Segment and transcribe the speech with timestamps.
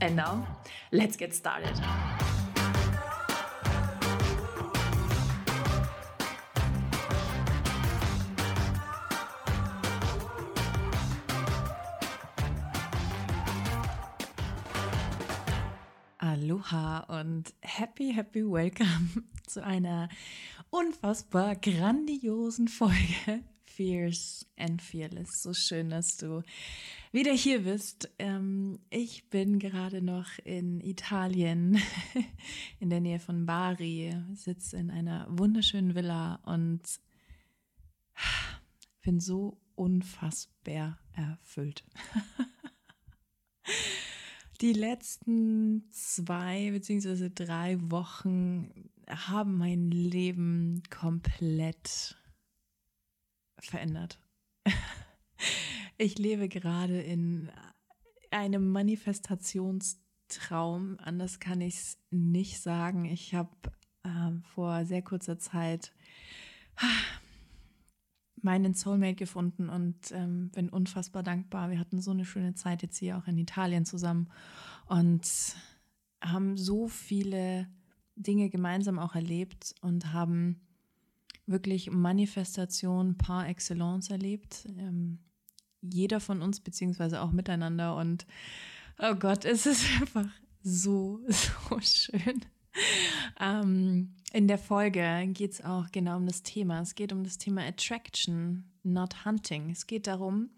[0.00, 0.46] And now,
[0.92, 1.74] let's get started.
[16.48, 20.08] Aloha und happy, happy welcome zu einer
[20.70, 25.42] unfassbar grandiosen Folge Fierce and Fearless.
[25.42, 26.42] So schön, dass du
[27.12, 28.10] wieder hier bist.
[28.18, 31.82] Ähm, ich bin gerade noch in Italien,
[32.80, 36.80] in der Nähe von Bari, sitze in einer wunderschönen Villa und
[39.02, 41.84] bin so unfassbar erfüllt.
[44.60, 52.16] Die letzten zwei beziehungsweise drei Wochen haben mein Leben komplett
[53.58, 54.18] verändert.
[56.00, 57.50] Ich lebe gerade in
[58.30, 60.96] einem Manifestationstraum.
[61.00, 63.04] Anders kann ich es nicht sagen.
[63.04, 63.50] Ich habe
[64.04, 65.92] äh, vor sehr kurzer Zeit
[68.42, 71.70] meinen Soulmate gefunden und ähm, bin unfassbar dankbar.
[71.70, 74.28] Wir hatten so eine schöne Zeit jetzt hier auch in Italien zusammen
[74.86, 75.26] und
[76.20, 77.68] haben so viele
[78.16, 80.60] Dinge gemeinsam auch erlebt und haben
[81.46, 84.66] wirklich Manifestation par excellence erlebt.
[84.76, 85.18] Ähm,
[85.80, 87.96] jeder von uns, beziehungsweise auch miteinander.
[87.96, 88.26] Und
[88.98, 90.28] oh Gott, es ist einfach
[90.62, 92.44] so, so schön.
[93.40, 96.80] Ähm, in der Folge geht es auch genau um das Thema.
[96.80, 99.70] Es geht um das Thema Attraction, not Hunting.
[99.70, 100.50] Es geht darum,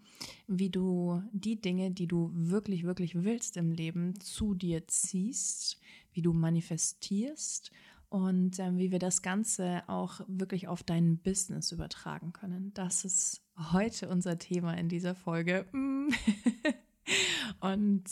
[0.47, 5.79] wie du die Dinge, die du wirklich, wirklich willst im Leben, zu dir ziehst,
[6.13, 7.71] wie du manifestierst
[8.09, 12.73] und ähm, wie wir das Ganze auch wirklich auf dein Business übertragen können.
[12.73, 13.41] Das ist
[13.71, 15.65] heute unser Thema in dieser Folge.
[17.61, 18.03] und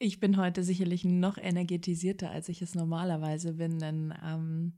[0.00, 4.72] ich bin heute sicherlich noch energetisierter, als ich es normalerweise bin, denn ähm,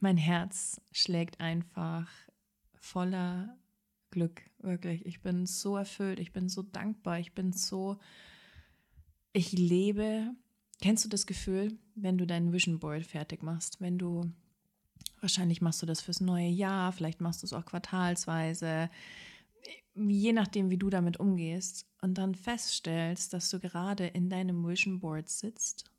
[0.00, 2.10] mein Herz schlägt einfach
[2.74, 3.56] voller
[4.10, 5.06] Glück, wirklich.
[5.06, 7.98] Ich bin so erfüllt, ich bin so dankbar, ich bin so,
[9.32, 10.34] ich lebe
[10.82, 14.32] Kennst du das Gefühl, wenn du dein Vision Board fertig machst, wenn du
[15.20, 18.90] wahrscheinlich machst du das fürs neue Jahr, vielleicht machst du es auch quartalsweise,
[19.94, 25.00] je nachdem, wie du damit umgehst und dann feststellst, dass du gerade in deinem Vision
[25.00, 25.90] Board sitzt,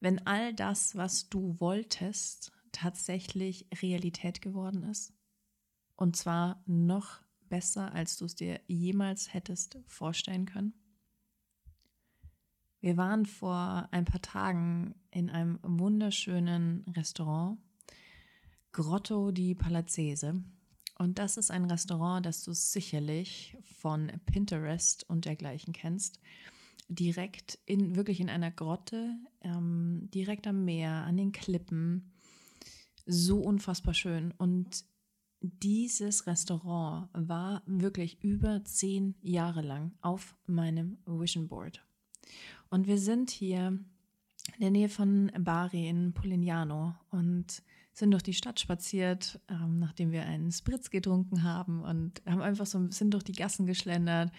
[0.00, 5.12] wenn all das, was du wolltest, tatsächlich Realität geworden ist
[5.96, 10.74] und zwar noch besser, als du es dir jemals hättest vorstellen können.
[12.80, 17.58] Wir waren vor ein paar Tagen in einem wunderschönen Restaurant,
[18.72, 20.42] Grotto di Palazzese.
[20.96, 26.20] Und das ist ein Restaurant, das du sicherlich von Pinterest und dergleichen kennst.
[26.88, 32.12] Direkt in, wirklich in einer Grotte, ähm, direkt am Meer, an den Klippen.
[33.06, 34.32] So unfassbar schön.
[34.36, 34.84] Und
[35.40, 41.84] dieses Restaurant war wirklich über zehn Jahre lang auf meinem Vision Board.
[42.70, 43.78] Und wir sind hier
[44.56, 47.62] in der Nähe von Bari in Polignano und
[47.94, 52.66] sind durch die Stadt spaziert, ähm, nachdem wir einen Spritz getrunken haben und haben einfach
[52.66, 54.32] so sind durch die Gassen geschlendert,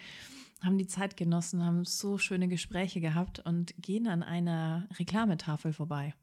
[0.62, 6.14] haben die Zeit genossen, haben so schöne Gespräche gehabt und gehen an einer Reklametafel vorbei.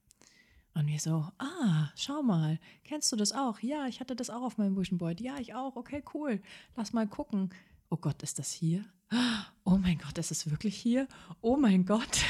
[0.75, 3.59] Und wir so, ah, schau mal, kennst du das auch?
[3.59, 5.21] Ja, ich hatte das auch auf meinem Board.
[5.21, 5.75] Ja, ich auch.
[5.75, 6.41] Okay, cool.
[6.75, 7.49] Lass mal gucken.
[7.89, 8.85] Oh Gott, ist das hier?
[9.65, 11.07] oh mein Gott, ist es wirklich hier?
[11.41, 12.21] Oh mein Gott.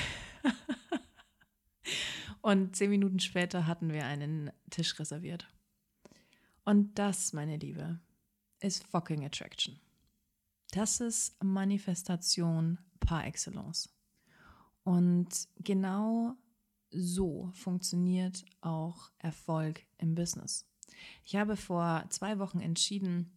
[2.44, 5.48] Und zehn Minuten später hatten wir einen Tisch reserviert.
[6.66, 8.02] Und das, meine Liebe,
[8.60, 9.80] ist fucking Attraction.
[10.72, 13.88] Das ist Manifestation par excellence.
[14.84, 16.36] Und genau
[16.92, 20.66] so funktioniert auch Erfolg im Business.
[21.24, 23.32] Ich habe vor zwei Wochen entschieden,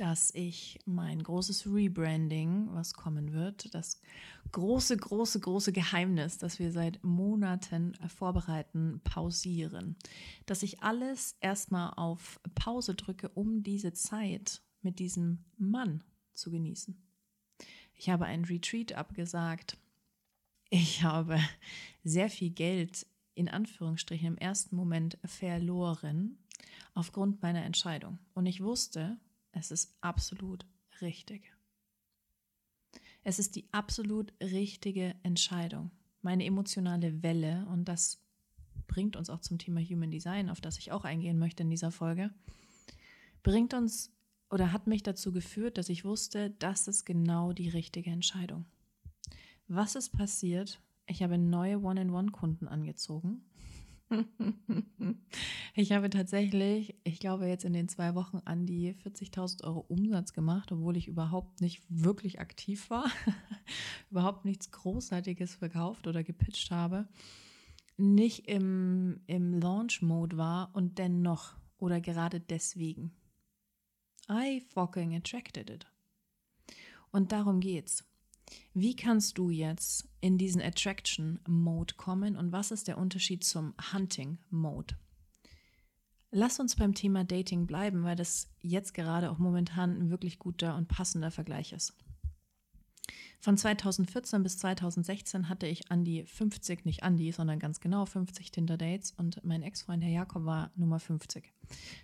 [0.00, 4.00] dass ich mein großes Rebranding, was kommen wird, das
[4.50, 9.96] große, große, große Geheimnis, das wir seit Monaten vorbereiten, pausieren.
[10.46, 16.96] Dass ich alles erstmal auf Pause drücke, um diese Zeit mit diesem Mann zu genießen.
[17.92, 19.76] Ich habe ein Retreat abgesagt.
[20.70, 21.38] Ich habe
[22.04, 26.38] sehr viel Geld in Anführungsstrichen im ersten Moment verloren
[26.94, 28.18] aufgrund meiner Entscheidung.
[28.32, 29.18] Und ich wusste,
[29.52, 30.66] es ist absolut
[31.00, 31.52] richtig.
[33.22, 35.90] Es ist die absolut richtige Entscheidung.
[36.22, 38.22] Meine emotionale Welle, und das
[38.86, 41.90] bringt uns auch zum Thema Human Design, auf das ich auch eingehen möchte in dieser
[41.90, 42.30] Folge,
[43.42, 44.12] bringt uns
[44.50, 48.66] oder hat mich dazu geführt, dass ich wusste, das ist genau die richtige Entscheidung.
[49.68, 50.80] Was ist passiert?
[51.06, 53.44] Ich habe neue One-in-One-Kunden angezogen.
[55.74, 60.32] Ich habe tatsächlich, ich glaube jetzt in den zwei Wochen an die 40.000 Euro Umsatz
[60.32, 63.10] gemacht, obwohl ich überhaupt nicht wirklich aktiv war,
[64.10, 67.08] überhaupt nichts Großartiges verkauft oder gepitcht habe,
[67.96, 73.12] nicht im, im Launch-Mode war und dennoch oder gerade deswegen.
[74.28, 75.86] I fucking attracted it.
[77.10, 78.09] Und darum geht's.
[78.74, 83.74] Wie kannst du jetzt in diesen Attraction Mode kommen und was ist der Unterschied zum
[83.92, 84.96] Hunting Mode?
[86.32, 90.76] Lass uns beim Thema Dating bleiben, weil das jetzt gerade auch momentan ein wirklich guter
[90.76, 91.94] und passender Vergleich ist.
[93.42, 98.04] Von 2014 bis 2016 hatte ich an die 50, nicht an die, sondern ganz genau
[98.04, 101.50] 50 Tinder-Dates und mein Ex-Freund Herr Jakob war Nummer 50.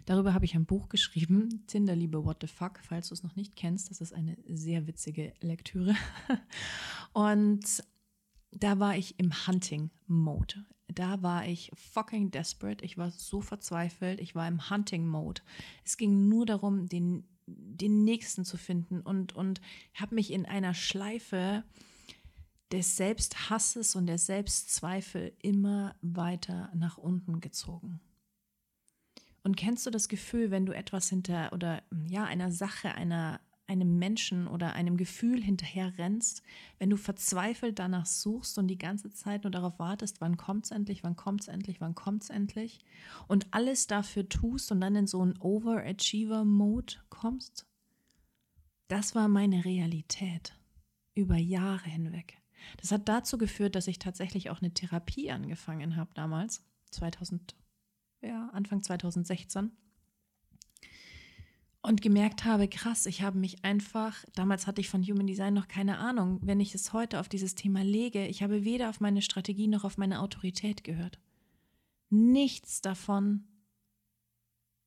[0.06, 3.54] Darüber habe ich ein Buch geschrieben, Tinderliebe What the Fuck, falls du es noch nicht
[3.54, 3.90] kennst.
[3.90, 5.94] Das ist eine sehr witzige Lektüre.
[7.12, 7.82] Und
[8.52, 10.64] da war ich im Hunting-Mode.
[10.88, 12.82] Da war ich fucking desperate.
[12.82, 14.20] Ich war so verzweifelt.
[14.20, 15.42] Ich war im Hunting-Mode.
[15.84, 19.60] Es ging nur darum, den den nächsten zu finden und, und
[19.94, 21.64] habe mich in einer Schleife
[22.72, 28.00] des Selbsthasses und der Selbstzweifel immer weiter nach unten gezogen.
[29.44, 33.98] Und kennst du das Gefühl, wenn du etwas hinter oder ja, einer Sache, einer einem
[33.98, 36.42] Menschen oder einem Gefühl hinterher rennst,
[36.78, 40.70] wenn du verzweifelt danach suchst und die ganze Zeit nur darauf wartest, wann kommt es
[40.70, 42.80] endlich, wann kommt es endlich, wann kommt es endlich
[43.28, 47.66] und alles dafür tust und dann in so einen Overachiever-Mode kommst?
[48.88, 50.54] Das war meine Realität
[51.14, 52.38] über Jahre hinweg.
[52.80, 57.56] Das hat dazu geführt, dass ich tatsächlich auch eine Therapie angefangen habe damals, 2000,
[58.22, 59.72] ja, Anfang 2016
[61.86, 65.68] und gemerkt habe, krass, ich habe mich einfach, damals hatte ich von Human Design noch
[65.68, 69.22] keine Ahnung, wenn ich es heute auf dieses Thema lege, ich habe weder auf meine
[69.22, 71.20] Strategie noch auf meine Autorität gehört.
[72.10, 73.44] Nichts davon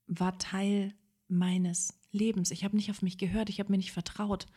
[0.07, 0.93] war Teil
[1.29, 2.51] meines Lebens.
[2.51, 4.47] Ich habe nicht auf mich gehört, ich habe mir nicht vertraut.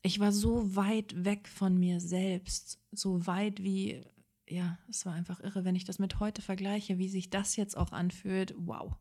[0.00, 4.02] Ich war so weit weg von mir selbst, so weit wie,
[4.48, 7.76] ja, es war einfach irre, wenn ich das mit heute vergleiche, wie sich das jetzt
[7.76, 8.54] auch anfühlt.
[8.56, 8.96] Wow,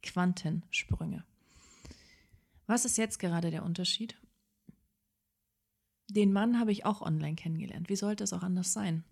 [0.00, 1.24] Quantensprünge.
[2.66, 4.16] Was ist jetzt gerade der Unterschied?
[6.08, 7.88] Den Mann habe ich auch online kennengelernt.
[7.88, 9.04] Wie sollte es auch anders sein?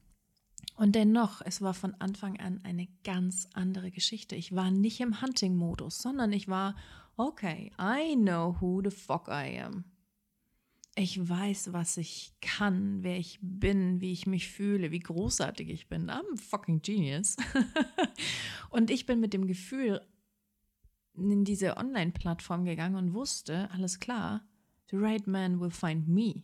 [0.76, 4.36] Und dennoch, es war von Anfang an eine ganz andere Geschichte.
[4.36, 6.76] Ich war nicht im Hunting-Modus, sondern ich war,
[7.16, 9.84] okay, I know who the fuck I am.
[10.96, 15.88] Ich weiß, was ich kann, wer ich bin, wie ich mich fühle, wie großartig ich
[15.88, 16.10] bin.
[16.10, 17.36] I'm a fucking genius.
[18.70, 20.00] und ich bin mit dem Gefühl
[21.20, 24.42] in diese Online-Plattform gegangen und wusste, alles klar,
[24.90, 26.42] the right man will find me.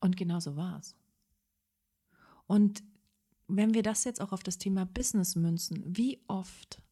[0.00, 0.94] Und genau so es.
[2.46, 2.82] Und
[3.48, 6.82] wenn wir das jetzt auch auf das Thema Business münzen, wie oft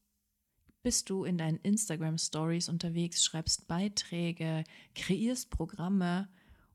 [0.83, 6.29] bist du in deinen Instagram Stories unterwegs, schreibst Beiträge, kreierst Programme,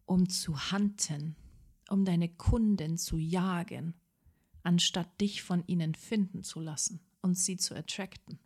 [0.05, 1.35] um zu hunten,
[1.89, 3.93] um deine Kunden zu jagen,
[4.63, 8.39] anstatt dich von ihnen finden zu lassen und sie zu attracten.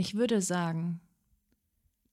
[0.00, 0.98] Ich würde sagen,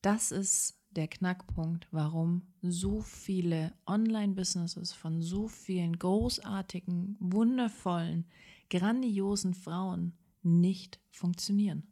[0.01, 8.25] das ist der Knackpunkt, warum so viele Online-Businesses von so vielen großartigen, wundervollen,
[8.69, 11.87] grandiosen Frauen nicht funktionieren.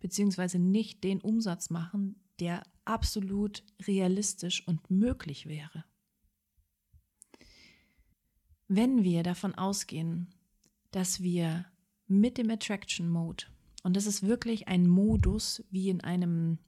[0.00, 5.86] Beziehungsweise nicht den Umsatz machen, der absolut realistisch und möglich wäre.
[8.68, 10.34] Wenn wir davon ausgehen,
[10.90, 11.64] dass wir
[12.06, 13.46] mit dem Attraction Mode
[13.86, 16.58] und das ist wirklich ein Modus wie in einem,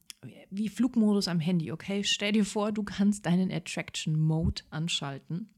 [0.50, 2.04] wie Flugmodus am Handy, okay?
[2.04, 5.48] Stell dir vor, du kannst deinen Attraction Mode anschalten.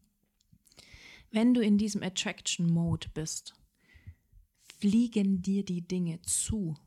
[1.31, 3.53] Wenn du in diesem Attraction Mode bist,
[4.79, 6.79] fliegen dir die Dinge zu.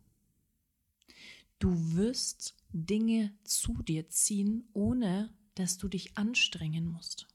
[1.59, 7.27] Du wirst Dinge zu dir ziehen, ohne dass du dich anstrengen musst.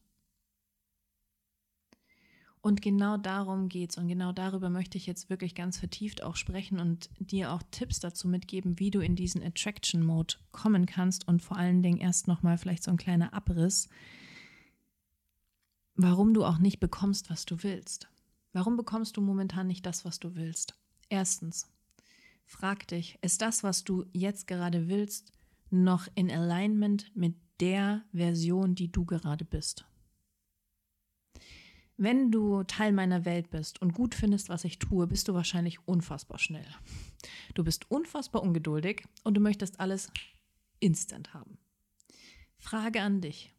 [2.68, 6.36] Und genau darum geht es und genau darüber möchte ich jetzt wirklich ganz vertieft auch
[6.36, 11.26] sprechen und dir auch Tipps dazu mitgeben, wie du in diesen Attraction Mode kommen kannst
[11.26, 13.88] und vor allen Dingen erst nochmal vielleicht so ein kleiner Abriss,
[15.94, 18.06] warum du auch nicht bekommst, was du willst.
[18.52, 20.74] Warum bekommst du momentan nicht das, was du willst?
[21.08, 21.70] Erstens,
[22.44, 25.32] frag dich, ist das, was du jetzt gerade willst,
[25.70, 29.87] noch in Alignment mit der Version, die du gerade bist?
[32.00, 35.80] Wenn du Teil meiner Welt bist und gut findest, was ich tue, bist du wahrscheinlich
[35.88, 36.64] unfassbar schnell.
[37.54, 40.12] Du bist unfassbar ungeduldig und du möchtest alles
[40.78, 41.58] instant haben.
[42.56, 43.52] Frage an dich.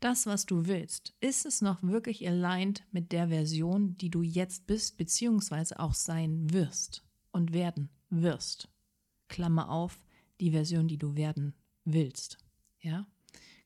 [0.00, 4.66] Das, was du willst, ist es noch wirklich aligned mit der Version, die du jetzt
[4.66, 8.70] bist, beziehungsweise auch sein wirst und werden wirst?
[9.28, 10.02] Klammer auf,
[10.40, 11.52] die Version, die du werden
[11.84, 12.38] willst.
[12.80, 13.06] Ja?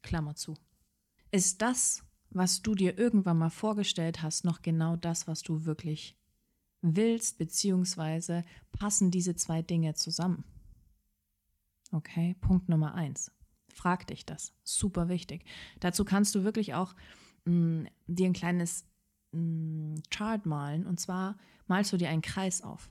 [0.03, 0.57] Klammer zu.
[1.31, 2.03] Ist das,
[2.35, 6.17] was du dir irgendwann mal vorgestellt hast, noch genau das, was du wirklich
[6.81, 10.45] willst, beziehungsweise passen diese zwei Dinge zusammen?
[11.93, 13.31] Okay, Punkt Nummer eins.
[13.73, 14.53] Frag dich das.
[14.65, 15.45] Super wichtig.
[15.81, 16.95] Dazu kannst du wirklich auch
[17.45, 18.85] mh, mm, dir ein kleines
[19.33, 20.87] mh, mm, Chart malen.
[20.87, 21.37] Und zwar
[21.67, 22.91] malst du dir einen Kreis auf.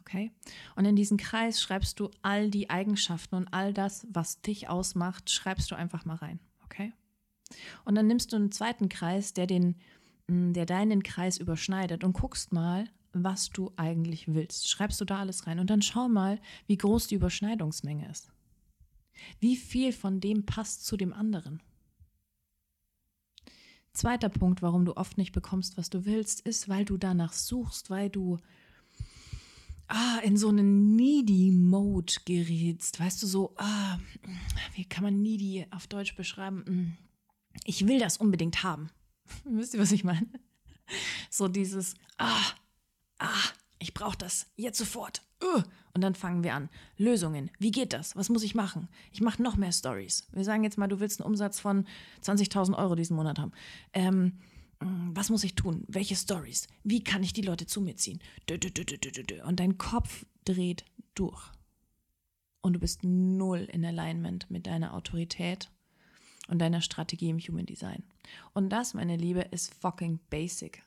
[0.00, 0.32] Okay?
[0.76, 5.30] Und in diesen Kreis schreibst du all die Eigenschaften und all das, was dich ausmacht,
[5.30, 6.40] schreibst du einfach mal rein.
[7.84, 9.76] Und dann nimmst du einen zweiten Kreis, der, den,
[10.26, 14.68] mm, der deinen Kreis überschneidet und guckst mal, was du eigentlich willst.
[14.68, 18.30] Schreibst du da alles rein und dann schau mal, wie groß die Überschneidungsmenge ist.
[19.40, 21.62] Wie viel von dem passt zu dem anderen?
[23.92, 27.90] Zweiter Punkt, warum du oft nicht bekommst, was du willst, ist, weil du danach suchst,
[27.90, 28.38] weil du
[29.88, 33.00] ah, in so einen Needy-Mode gerätst.
[33.00, 33.98] Weißt du, so, ah,
[34.74, 36.96] wie kann man Needy auf Deutsch beschreiben?
[37.64, 38.90] Ich will das unbedingt haben.
[39.44, 40.26] Wisst ihr, was ich meine?
[41.30, 42.40] So dieses, ah,
[43.18, 45.22] ah, ich brauche das jetzt sofort.
[45.94, 46.68] Und dann fangen wir an.
[46.96, 47.50] Lösungen.
[47.58, 48.16] Wie geht das?
[48.16, 48.88] Was muss ich machen?
[49.12, 50.26] Ich mache noch mehr Stories.
[50.32, 51.86] Wir sagen jetzt mal, du willst einen Umsatz von
[52.22, 53.52] 20.000 Euro diesen Monat haben.
[53.92, 54.38] Ähm,
[54.80, 55.84] mm, was muss ich tun?
[55.88, 56.68] Welche Stories?
[56.84, 58.20] Wie kann ich die Leute zu mir ziehen?
[59.44, 60.84] Und dein Kopf dreht
[61.14, 61.50] durch.
[62.60, 65.70] Und du bist null in Alignment mit deiner Autorität
[66.48, 68.02] und deiner Strategie im Human Design.
[68.54, 70.82] Und das, meine Liebe, ist fucking basic.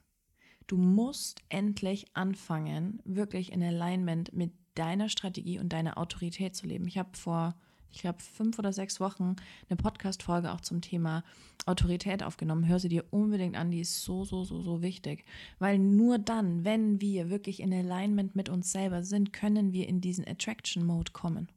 [0.68, 6.88] Du musst endlich anfangen, wirklich in Alignment mit deiner Strategie und deiner Autorität zu leben.
[6.88, 7.56] Ich habe vor,
[7.92, 9.36] ich glaube, fünf oder sechs Wochen
[9.70, 11.24] eine Podcast-Folge auch zum Thema
[11.66, 12.68] Autorität aufgenommen.
[12.68, 15.26] Hör sie dir unbedingt an, die ist so, so, so, so wichtig.
[15.60, 20.00] Weil nur dann, wenn wir wirklich in Alignment mit uns selber sind, können wir in
[20.00, 21.50] diesen Attraction-Mode kommen.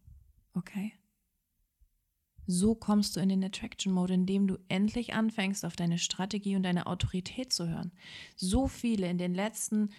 [0.55, 0.93] Okay?
[2.47, 6.63] So kommst du in den Attraction Mode, indem du endlich anfängst, auf deine Strategie und
[6.63, 7.93] deine Autorität zu hören.
[8.37, 9.91] So viele in den letzten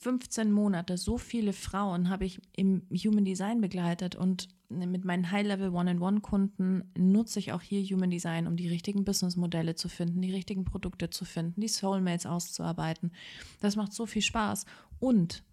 [0.00, 5.70] 15 Monaten, so viele Frauen habe ich im Human Design begleitet und mit meinen High-Level
[5.70, 10.64] One-on-One-Kunden nutze ich auch hier Human Design, um die richtigen Businessmodelle zu finden, die richtigen
[10.64, 13.12] Produkte zu finden, die Soulmates auszuarbeiten.
[13.60, 14.64] Das macht so viel Spaß.
[14.98, 15.44] Und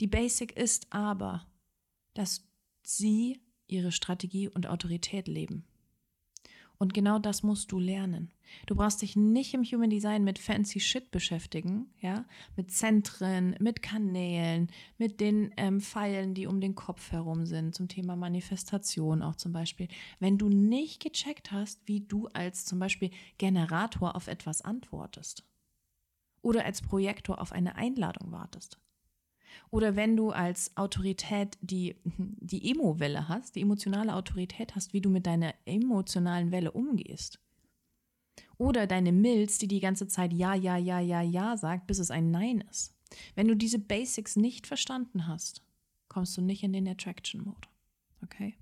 [0.00, 1.46] die Basic ist aber,
[2.14, 2.46] dass
[2.82, 5.64] sie ihre Strategie und Autorität leben.
[6.80, 8.32] Und genau das musst du lernen.
[8.64, 12.24] Du brauchst dich nicht im Human Design mit fancy Shit beschäftigen, ja,
[12.56, 17.88] mit Zentren, mit Kanälen, mit den ähm, Pfeilen, die um den Kopf herum sind, zum
[17.88, 19.88] Thema Manifestation auch zum Beispiel.
[20.20, 25.44] Wenn du nicht gecheckt hast, wie du als zum Beispiel Generator auf etwas antwortest
[26.40, 28.78] oder als Projektor auf eine Einladung wartest,
[29.70, 35.10] oder wenn du als Autorität die, die Emo-Welle hast, die emotionale Autorität hast, wie du
[35.10, 37.40] mit deiner emotionalen Welle umgehst.
[38.58, 42.10] Oder deine Milz, die die ganze Zeit Ja, Ja, Ja, Ja, Ja sagt, bis es
[42.10, 42.94] ein Nein ist.
[43.34, 45.62] Wenn du diese Basics nicht verstanden hast,
[46.08, 47.68] kommst du nicht in den Attraction-Mode.
[48.22, 48.54] Okay?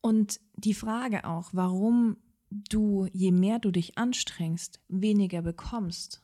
[0.00, 2.16] Und die Frage auch, warum
[2.50, 6.23] du, je mehr du dich anstrengst, weniger bekommst,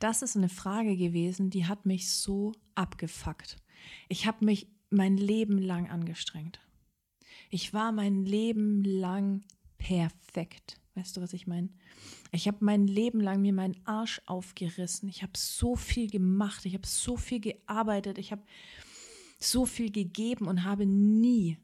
[0.00, 3.56] das ist eine Frage gewesen, die hat mich so abgefuckt.
[4.08, 6.58] Ich habe mich mein Leben lang angestrengt.
[7.50, 9.44] Ich war mein Leben lang
[9.78, 10.80] perfekt.
[10.94, 11.68] Weißt du, was ich meine?
[12.32, 15.08] Ich habe mein Leben lang mir meinen Arsch aufgerissen.
[15.08, 16.64] Ich habe so viel gemacht.
[16.64, 18.18] Ich habe so viel gearbeitet.
[18.18, 18.42] Ich habe
[19.38, 21.58] so viel gegeben und habe nie,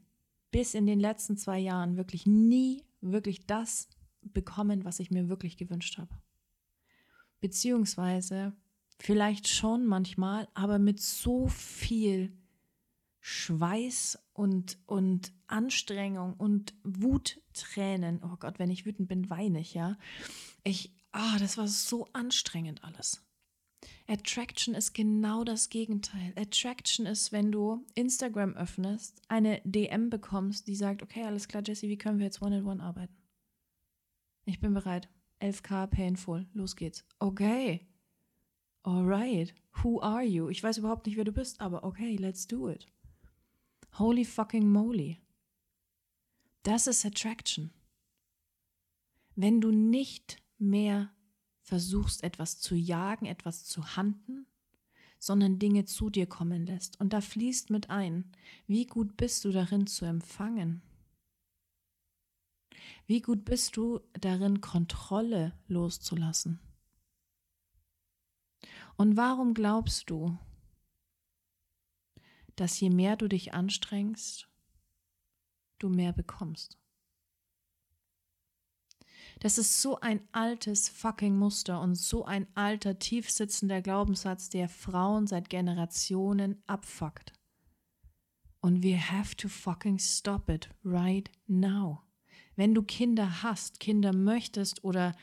[0.51, 3.89] bis in den letzten zwei Jahren, wirklich nie wirklich das
[4.21, 6.09] bekommen, was ich mir wirklich gewünscht habe
[7.39, 8.53] beziehungsweise
[8.99, 12.31] vielleicht schon manchmal, aber mit so viel
[13.19, 18.21] Schweiß und, und Anstrengung und Wuttränen.
[18.23, 19.97] Oh Gott, wenn ich wütend bin, weine ich, ja.
[20.63, 23.23] Ich, ah, das war so anstrengend alles.
[24.07, 26.33] Attraction ist genau das Gegenteil.
[26.37, 31.89] Attraction ist, wenn du Instagram öffnest, eine DM bekommst, die sagt, okay, alles klar, Jesse,
[31.89, 33.15] wie können wir jetzt One-on-One arbeiten?
[34.45, 35.09] Ich bin bereit.
[35.41, 36.45] 11k painful.
[36.53, 37.03] Los geht's.
[37.19, 37.87] Okay.
[38.83, 39.53] Alright.
[39.83, 40.49] Who are you?
[40.49, 42.87] Ich weiß überhaupt nicht, wer du bist, aber okay, let's do it.
[43.97, 45.19] Holy fucking moly.
[46.63, 47.71] Das ist Attraction.
[49.35, 51.11] Wenn du nicht mehr
[51.61, 54.47] versuchst, etwas zu jagen, etwas zu handen,
[55.19, 56.99] sondern Dinge zu dir kommen lässt.
[56.99, 58.31] Und da fließt mit ein,
[58.67, 60.81] wie gut bist du darin zu empfangen?
[63.05, 66.59] Wie gut bist du darin, Kontrolle loszulassen?
[68.97, 70.37] Und warum glaubst du,
[72.55, 74.49] dass je mehr du dich anstrengst,
[75.79, 76.77] du mehr bekommst?
[79.39, 85.27] Das ist so ein altes fucking Muster und so ein alter, tiefsitzender Glaubenssatz, der Frauen
[85.27, 87.33] seit Generationen abfuckt.
[88.61, 92.06] Und wir have to fucking stop it right now.
[92.57, 95.15] Wenn du Kinder hast, Kinder möchtest oder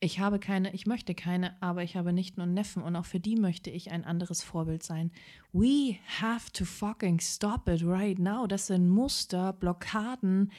[0.00, 3.20] ich habe keine, ich möchte keine, aber ich habe nicht nur Neffen und auch für
[3.20, 5.12] die möchte ich ein anderes Vorbild sein.
[5.52, 8.46] We have to fucking stop it right now.
[8.46, 10.50] Das sind Muster, Blockaden,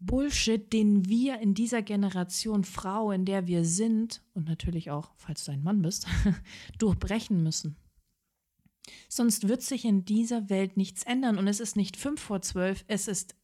[0.00, 5.44] Bullshit, den wir in dieser Generation Frau, in der wir sind, und natürlich auch, falls
[5.44, 6.06] du ein Mann bist,
[6.78, 7.76] durchbrechen müssen.
[9.08, 12.84] Sonst wird sich in dieser Welt nichts ändern und es ist nicht fünf vor zwölf,
[12.88, 13.34] es ist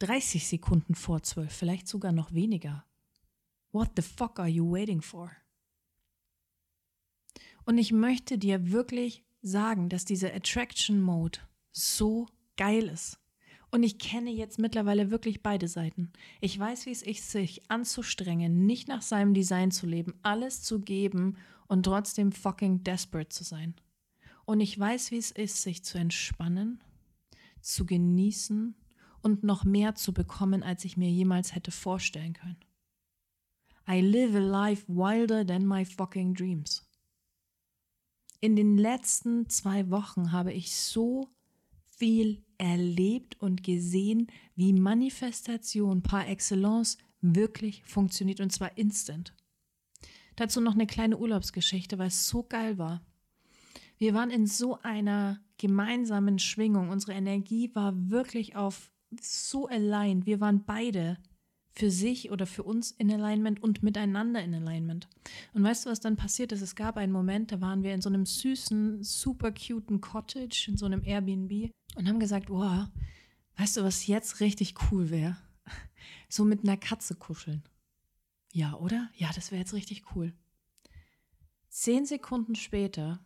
[0.00, 2.84] 30 Sekunden vor zwölf, vielleicht sogar noch weniger.
[3.70, 5.30] What the fuck are you waiting for?
[7.64, 11.38] Und ich möchte dir wirklich sagen, dass dieser Attraction Mode
[11.70, 12.26] so
[12.56, 13.18] geil ist.
[13.70, 16.12] Und ich kenne jetzt mittlerweile wirklich beide Seiten.
[16.40, 20.80] Ich weiß, wie es ist, sich anzustrengen, nicht nach seinem Design zu leben, alles zu
[20.80, 21.36] geben
[21.68, 23.74] und trotzdem fucking desperate zu sein.
[24.44, 26.82] Und ich weiß, wie es ist, sich zu entspannen,
[27.60, 28.74] zu genießen
[29.22, 32.60] und noch mehr zu bekommen, als ich mir jemals hätte vorstellen können.
[33.88, 36.86] I live a life wilder than my fucking dreams.
[38.40, 41.28] In den letzten zwei Wochen habe ich so
[41.88, 49.34] viel erlebt und gesehen, wie Manifestation par excellence wirklich funktioniert und zwar instant.
[50.36, 53.02] Dazu noch eine kleine Urlaubsgeschichte, weil es so geil war.
[53.98, 56.88] Wir waren in so einer gemeinsamen Schwingung.
[56.88, 60.26] Unsere Energie war wirklich auf so aligned.
[60.26, 61.18] Wir waren beide
[61.72, 65.08] für sich oder für uns in Alignment und miteinander in Alignment.
[65.54, 66.62] Und weißt du, was dann passiert ist?
[66.62, 70.76] Es gab einen Moment, da waren wir in so einem süßen, super cuten Cottage, in
[70.76, 72.88] so einem Airbnb und haben gesagt, wow,
[73.56, 75.36] weißt du, was jetzt richtig cool wäre?
[76.32, 77.64] So mit einer Katze kuscheln.
[78.52, 79.10] Ja, oder?
[79.16, 80.32] Ja, das wäre jetzt richtig cool.
[81.68, 83.20] Zehn Sekunden später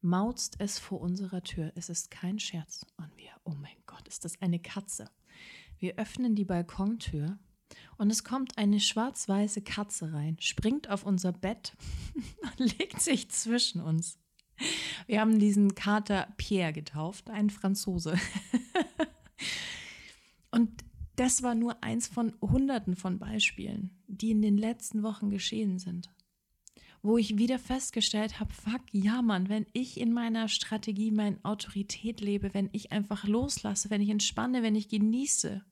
[0.00, 1.72] mauzt es vor unserer Tür.
[1.74, 2.84] Es ist kein Scherz.
[2.96, 5.10] Und wir, oh mein Gott, ist das eine Katze?
[5.78, 7.38] Wir öffnen die Balkontür
[7.98, 11.76] und es kommt eine schwarz-weiße Katze rein, springt auf unser Bett
[12.58, 14.18] und legt sich zwischen uns.
[15.06, 18.18] Wir haben diesen Kater Pierre getauft, ein Franzose.
[20.50, 20.84] und
[21.16, 26.10] das war nur eins von Hunderten von Beispielen, die in den letzten Wochen geschehen sind.
[27.06, 32.20] Wo ich wieder festgestellt habe, fuck, ja Mann, wenn ich in meiner Strategie meine Autorität
[32.20, 35.64] lebe, wenn ich einfach loslasse, wenn ich entspanne, wenn ich genieße,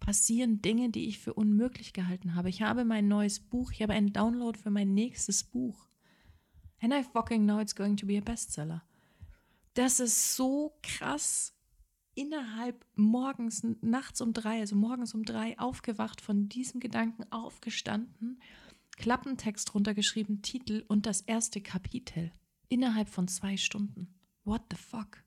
[0.00, 2.48] passieren Dinge, die ich für unmöglich gehalten habe.
[2.48, 5.86] Ich habe mein neues Buch, ich habe einen Download für mein nächstes Buch.
[6.80, 8.82] And I fucking know it's going to be a bestseller.
[9.74, 11.54] Das ist so krass.
[12.16, 18.40] Innerhalb morgens, nachts um drei, also morgens um drei, aufgewacht, von diesem Gedanken aufgestanden,
[19.00, 22.32] Klappentext runtergeschrieben, Titel und das erste Kapitel.
[22.68, 24.14] Innerhalb von zwei Stunden.
[24.44, 25.24] What the fuck?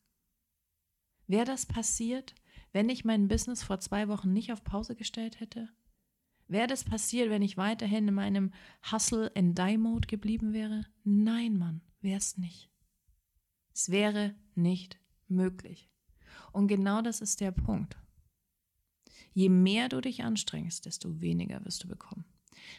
[1.26, 2.36] Wäre das passiert,
[2.72, 5.70] wenn ich mein Business vor zwei Wochen nicht auf Pause gestellt hätte?
[6.48, 8.54] Wäre das passiert, wenn ich weiterhin in meinem
[8.92, 10.86] Hustle and Die Mode geblieben wäre?
[11.04, 12.70] Nein, Mann, wäre es nicht.
[13.74, 15.90] Es wäre nicht möglich.
[16.52, 17.98] Und genau das ist der Punkt.
[19.34, 22.26] Je mehr du dich anstrengst, desto weniger wirst du bekommen.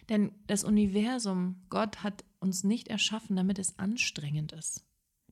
[0.09, 4.85] Denn das Universum, Gott hat uns nicht erschaffen, damit es anstrengend ist.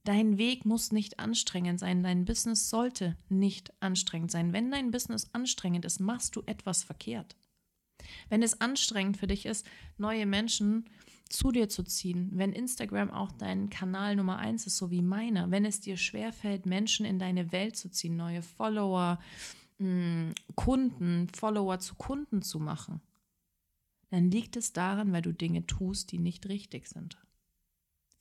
[0.04, 4.52] Dein Weg muss nicht anstrengend sein, dein Business sollte nicht anstrengend sein.
[4.52, 7.36] Wenn dein Business anstrengend ist, machst du etwas verkehrt.
[8.28, 9.64] Wenn es anstrengend für dich ist,
[9.98, 10.86] neue Menschen
[11.28, 15.50] zu dir zu ziehen, wenn Instagram auch dein Kanal Nummer eins ist, so wie meiner,
[15.50, 19.18] wenn es dir schwerfällt, Menschen in deine Welt zu ziehen, neue Follower,
[19.78, 23.00] hm, Kunden, Follower zu Kunden zu machen,
[24.12, 27.16] dann liegt es daran, weil du Dinge tust, die nicht richtig sind.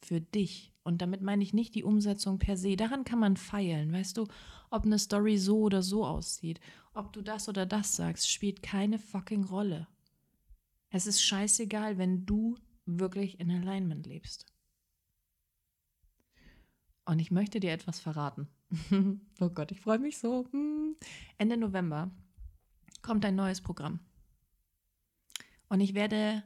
[0.02, 0.72] Für dich.
[0.84, 2.78] Und damit meine ich nicht die Umsetzung per se.
[2.78, 3.92] Daran kann man feilen.
[3.92, 4.26] Weißt du,
[4.70, 6.62] ob eine Story so oder so aussieht,
[6.94, 9.86] ob du das oder das sagst, spielt keine fucking Rolle.
[10.92, 14.46] Es ist scheißegal, wenn du wirklich in Alignment lebst.
[17.04, 18.48] Und ich möchte dir etwas verraten.
[19.42, 20.48] oh Gott, ich freue mich so.
[20.52, 20.96] Hm.
[21.38, 22.12] Ende November
[23.02, 24.00] kommt ein neues Programm.
[25.72, 26.44] Und ich werde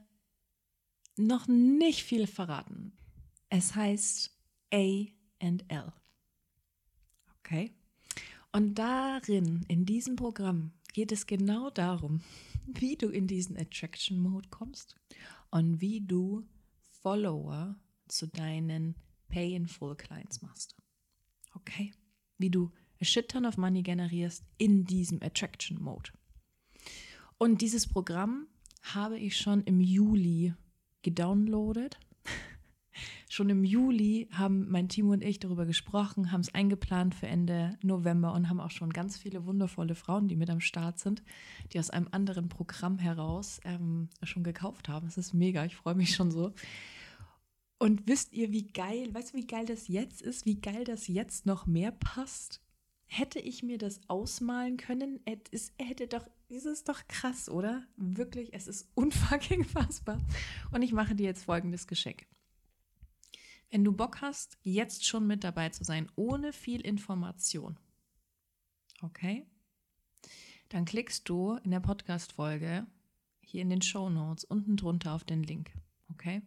[1.18, 2.94] noch nicht viel verraten.
[3.50, 4.32] Es heißt
[4.72, 5.06] A
[5.40, 5.92] and L.
[7.40, 7.74] Okay?
[8.52, 12.22] Und darin, in diesem Programm, geht es genau darum,
[12.68, 14.96] wie du in diesen Attraction Mode kommst
[15.50, 16.48] und wie du
[17.02, 17.76] Follower
[18.08, 18.94] zu deinen
[19.30, 20.76] Pay in Full Clients machst.
[21.56, 21.96] Okay?
[22.38, 26.12] Wie du a shit ton of money generierst in diesem Attraction Mode.
[27.40, 28.50] Und dieses Programm
[28.94, 30.54] habe ich schon im Juli
[31.02, 32.00] gedownloadet.
[33.30, 37.78] schon im Juli haben mein Team und ich darüber gesprochen, haben es eingeplant für Ende
[37.82, 41.24] November und haben auch schon ganz viele wundervolle Frauen, die mit am Start sind,
[41.74, 45.08] die aus einem anderen Programm heraus ähm, schon gekauft haben.
[45.08, 46.54] Es ist mega, ich freue mich schon so.
[47.78, 51.08] Und wisst ihr, wie geil, weißt du, wie geil das jetzt ist, wie geil das
[51.08, 52.62] jetzt noch mehr passt?
[53.08, 55.20] Hätte ich mir das ausmalen können,
[55.52, 57.86] es hätte doch, es doch krass, oder?
[57.96, 60.20] Wirklich, es ist unfucking fassbar.
[60.72, 62.26] Und ich mache dir jetzt folgendes Geschenk.
[63.70, 67.78] Wenn du Bock hast, jetzt schon mit dabei zu sein, ohne viel Information,
[69.02, 69.46] okay?
[70.70, 72.88] Dann klickst du in der Podcast-Folge
[73.42, 75.72] hier in den Show Notes unten drunter auf den Link,
[76.10, 76.42] okay?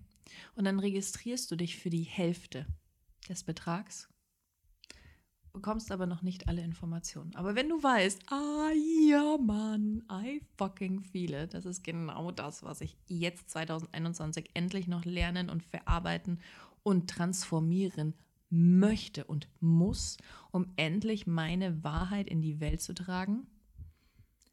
[0.55, 2.67] Und dann registrierst du dich für die Hälfte
[3.29, 4.09] des Betrags
[5.59, 7.35] bekommst aber noch nicht alle Informationen.
[7.35, 8.71] Aber wenn du weißt, ah
[9.09, 14.87] ja, Mann, I fucking feel it, das ist genau das, was ich jetzt 2021 endlich
[14.87, 16.39] noch lernen und verarbeiten
[16.85, 18.15] und transformieren
[18.51, 20.17] möchte und muss,
[20.53, 23.49] um endlich meine Wahrheit in die Welt zu tragen,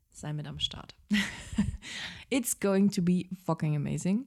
[0.10, 0.96] sei mit am Start.
[2.32, 4.26] It's going to be fucking amazing.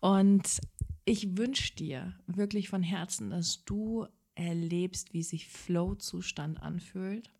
[0.00, 0.58] Und
[1.04, 7.30] ich wünsche dir wirklich von Herzen, dass du erlebst, wie sich Flow-Zustand anfühlt,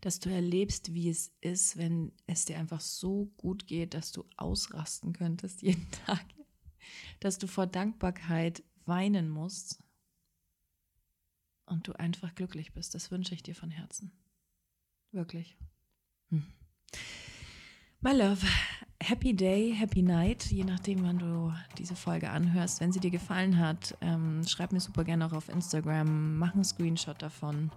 [0.00, 4.24] dass du erlebst, wie es ist, wenn es dir einfach so gut geht, dass du
[4.36, 6.24] ausrasten könntest jeden Tag,
[7.20, 9.82] dass du vor Dankbarkeit weinen musst
[11.66, 12.94] und du einfach glücklich bist.
[12.94, 14.12] Das wünsche ich dir von Herzen.
[15.12, 15.56] Wirklich.
[16.30, 16.46] Hm.
[18.00, 18.46] My love,
[19.08, 22.80] happy day, happy night, je nachdem, wann du diese Folge anhörst.
[22.80, 26.64] Wenn sie dir gefallen hat, ähm, schreib mir super gerne auch auf Instagram, mach einen
[26.64, 27.70] Screenshot davon.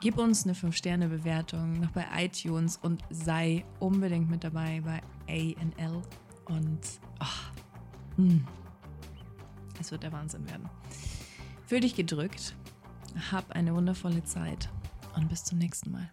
[0.00, 6.00] Gib uns eine 5-Sterne-Bewertung noch bei iTunes und sei unbedingt mit dabei bei ANL.
[6.46, 6.80] Und
[7.20, 8.22] oh,
[9.78, 10.70] es wird der Wahnsinn werden.
[11.66, 12.56] Fühl dich gedrückt,
[13.30, 14.70] hab eine wundervolle Zeit
[15.16, 16.10] und bis zum nächsten Mal.